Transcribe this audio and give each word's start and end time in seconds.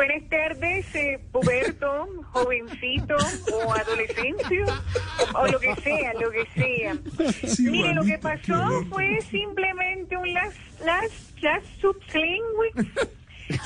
Buenas 0.00 0.28
tardes, 0.30 0.94
eh, 0.94 1.20
puberto, 1.30 2.08
jovencito 2.32 3.16
o 3.52 3.72
adolescencia, 3.74 4.64
o, 5.34 5.38
o 5.40 5.46
lo 5.46 5.60
que 5.60 5.74
sea, 5.76 6.14
lo 6.14 6.30
que 6.30 6.46
sea. 6.54 6.96
Mire, 7.70 7.92
lo 7.94 8.02
que 8.04 8.16
pasó 8.16 8.82
fue 8.88 9.20
simplemente 9.30 10.16
un 10.16 10.32
last, 10.32 10.56
last, 10.86 11.38
last 11.42 11.66
sublinguix, 11.82 13.10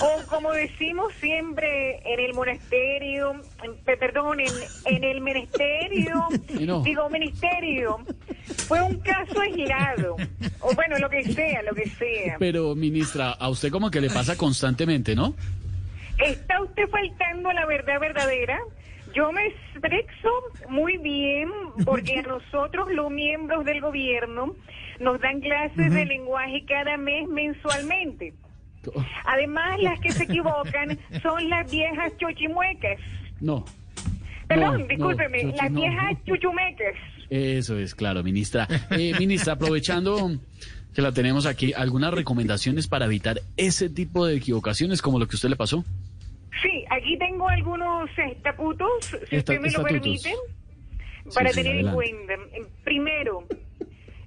o 0.00 0.26
como 0.28 0.50
decimos 0.50 1.12
siempre 1.20 2.00
en 2.04 2.18
el 2.18 2.34
monasterio, 2.34 3.40
en- 3.62 3.76
pe- 3.84 3.96
perdón, 3.96 4.40
en, 4.40 4.52
en 4.86 5.04
el 5.04 5.20
ministerio, 5.20 6.26
no. 6.60 6.80
digo 6.82 7.08
ministerio, 7.10 7.98
fue 8.66 8.82
un 8.82 8.98
caso 8.98 9.40
aislado, 9.40 10.16
o 10.60 10.74
bueno, 10.74 10.98
lo 10.98 11.08
que 11.08 11.22
sea, 11.32 11.62
lo 11.62 11.74
que 11.76 11.88
sea. 11.90 12.36
Pero, 12.40 12.74
ministra, 12.74 13.30
a 13.30 13.48
usted 13.50 13.70
como 13.70 13.88
que 13.90 14.00
le 14.00 14.10
pasa 14.10 14.36
constantemente, 14.36 15.14
¿no? 15.14 15.36
¿Está 16.18 16.62
usted 16.62 16.88
faltando 16.90 17.48
a 17.50 17.54
la 17.54 17.66
verdad 17.66 18.00
verdadera? 18.00 18.58
Yo 19.14 19.30
me 19.32 19.46
expreso 19.46 20.30
muy 20.68 20.96
bien 20.98 21.48
porque 21.84 22.18
a 22.18 22.22
nosotros 22.28 22.88
los 22.92 23.10
miembros 23.10 23.64
del 23.64 23.80
gobierno 23.80 24.54
nos 25.00 25.20
dan 25.20 25.40
clases 25.40 25.92
de 25.92 26.04
lenguaje 26.06 26.64
cada 26.66 26.96
mes 26.96 27.28
mensualmente. 27.28 28.34
Además, 29.24 29.80
las 29.80 29.98
que 30.00 30.12
se 30.12 30.24
equivocan 30.30 30.98
son 31.22 31.48
las 31.48 31.70
viejas 31.70 32.12
chochimuecas. 32.18 32.98
No. 33.40 33.64
Perdón, 34.46 34.82
No, 34.82 34.86
discúlpeme, 34.86 35.44
no, 35.44 35.54
las 35.56 35.70
no. 35.70 35.80
viejas 35.80 36.16
chuchumecas. 36.26 36.94
Eso 37.30 37.78
es, 37.78 37.94
claro, 37.94 38.22
ministra. 38.22 38.68
Eh, 38.90 39.14
ministra, 39.18 39.54
aprovechando 39.54 40.30
que 40.94 41.02
la 41.02 41.12
tenemos 41.12 41.46
aquí, 41.46 41.72
¿algunas 41.72 42.12
recomendaciones 42.14 42.86
para 42.86 43.06
evitar 43.06 43.40
ese 43.56 43.88
tipo 43.88 44.26
de 44.26 44.36
equivocaciones 44.36 45.00
como 45.02 45.18
lo 45.18 45.26
que 45.26 45.34
a 45.34 45.36
usted 45.36 45.48
le 45.48 45.56
pasó? 45.56 45.84
Sí, 46.84 46.86
aquí 46.90 47.16
tengo 47.18 47.48
algunos 47.48 48.10
estatutos, 48.18 48.88
si 49.28 49.36
Esta- 49.36 49.52
usted 49.54 49.60
me 49.60 49.70
lo 49.70 49.82
permite, 49.82 50.34
para 51.34 51.50
sí, 51.50 51.62
tener 51.62 51.76
en 51.86 51.92
cuenta. 51.92 52.34
Primero, 52.84 53.44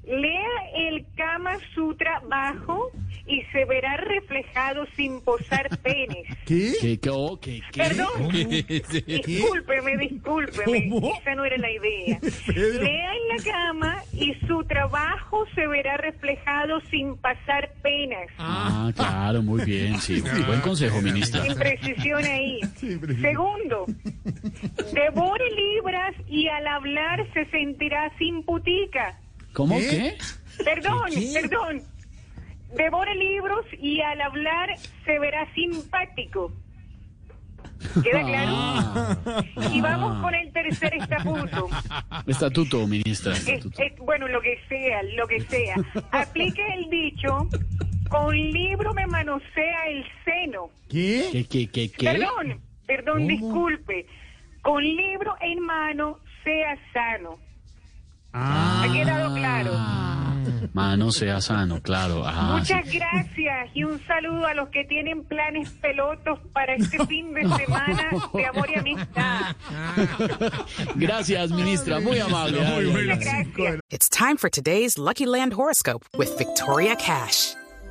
lea 0.04 0.50
el 0.76 1.06
Kama 1.16 1.58
Sutra 1.74 2.22
bajo 2.28 2.92
y 3.28 3.42
se 3.52 3.66
verá 3.66 3.98
reflejado 3.98 4.86
sin 4.96 5.22
posar 5.22 5.70
penes. 5.84 6.28
¿Qué? 6.46 6.74
¿Qué, 6.80 7.00
qué, 7.00 7.10
oh, 7.12 7.40
qué, 7.40 7.62
qué? 7.72 7.84
Perdón, 7.84 8.30
discúlpeme, 9.06 9.98
discúlpeme, 9.98 10.92
esa 11.20 11.36
no 11.36 11.46
era 11.46 11.58
la 11.58 11.72
idea. 11.72 12.20
Pedro. 12.48 12.84
Lea 12.84 13.12
en 13.14 13.38
la 13.38 13.44
cama 13.44 14.04
y 14.14 14.34
su 14.48 14.64
trabajo 14.64 15.46
se 15.56 15.68
verá 15.68 15.98
reflejado 15.98 16.80
sin 16.90 17.18
pasar 17.18 17.74
penas. 17.82 18.28
Ah, 18.38 18.92
claro, 18.96 19.42
muy 19.42 19.64
bien, 19.66 20.00
sí. 20.00 20.24
Buen 20.46 20.62
consejo, 20.62 21.02
ministra. 21.02 21.44
Sin 21.44 21.56
precisión 21.56 22.24
ahí. 22.24 22.60
Segundo, 23.22 23.86
devore 24.94 25.52
libras 25.52 26.16
y 26.28 26.48
al 26.48 26.68
hablar 26.68 27.28
se 27.34 27.46
sentirá 27.50 28.12
sin 28.18 28.44
putica. 28.44 29.20
¿Cómo? 29.54 29.78
¿Qué? 29.80 30.16
¿Qué? 30.58 30.64
Perdón, 30.64 31.10
¿Qué? 31.14 31.40
perdón. 31.42 31.97
Devore 32.76 33.16
libros 33.16 33.66
y 33.80 34.02
al 34.02 34.22
hablar 34.22 34.70
se 35.06 35.20
verá 35.20 35.52
simpático. 35.54 36.52
¿Queda 38.04 38.24
claro? 38.24 38.52
Ah, 38.52 39.18
Y 39.72 39.82
vamos 39.82 40.22
con 40.22 40.34
el 40.34 40.52
tercer 40.52 40.94
estatuto. 40.96 41.70
estatuto, 42.26 42.88
ministra. 42.88 43.34
Es- 43.34 43.48
estatuto. 43.48 43.82
es- 43.84 43.98
bueno, 44.00 44.28
lo 44.28 44.42
que 44.42 44.58
sea, 44.68 45.04
lo 45.16 45.28
que 45.28 45.42
sea. 45.42 45.76
Aplique 46.12 46.62
el 46.74 46.90
dicho, 46.90 47.48
con 48.10 48.36
libro 48.36 48.94
me 48.94 49.06
manosea 49.08 49.88
el 49.90 50.04
seno. 50.26 50.70
¿Qué? 50.90 51.30
¿Qué, 51.32 51.46
qué, 51.48 51.68
qué, 51.70 51.92
qué? 51.92 52.06
Perdón, 52.06 52.60
perdón, 52.86 53.16
¿Cómo? 53.18 53.28
disculpe. 53.28 54.08
Con 54.62 54.84
libro 54.84 55.36
en 55.42 55.60
mano, 55.60 56.18
sea 56.44 56.78
sano. 56.94 57.38
Ah, 58.34 58.84
¿Ha 58.86 58.92
quedado 58.94 59.36
claro? 59.36 59.72
Mano 60.74 61.12
sea 61.12 61.42
sano, 61.42 61.82
claro. 61.82 62.24
Ah, 62.26 62.62
sí. 62.64 62.74
Muchas 62.74 62.94
gracias 62.94 63.70
y 63.74 63.84
un 63.84 64.00
saludo 64.06 64.46
a 64.46 64.54
los 64.54 64.70
que 64.70 64.84
tienen 64.86 65.24
planes 65.26 65.70
pelotos 65.82 66.40
para 66.54 66.76
este 66.76 67.06
fin 67.06 67.34
de 67.34 67.42
semana 67.66 68.10
de 68.34 68.46
amor 68.46 68.70
y 68.74 68.80
amistad. 68.80 69.56
Gracias, 70.96 71.52
ministra. 71.52 72.00
Muy 72.00 72.20
amable. 72.20 72.62
Muy. 72.62 73.80
It's 73.90 74.10
time 74.10 74.38
for 74.38 74.50
today's 74.50 74.98
Lucky 74.98 75.26
Land 75.26 75.54
horoscope 75.54 76.06
with 76.18 76.38
Victoria 76.38 76.96
Cash. 76.96 77.56